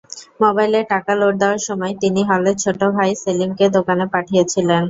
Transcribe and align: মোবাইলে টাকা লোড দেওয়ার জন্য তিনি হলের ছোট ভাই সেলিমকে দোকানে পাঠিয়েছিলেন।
মোবাইলে 0.41 0.79
টাকা 0.91 1.11
লোড 1.19 1.33
দেওয়ার 1.41 1.59
জন্য 1.65 1.83
তিনি 2.01 2.21
হলের 2.29 2.55
ছোট 2.63 2.79
ভাই 2.95 3.09
সেলিমকে 3.23 3.65
দোকানে 3.77 4.05
পাঠিয়েছিলেন। 4.13 4.79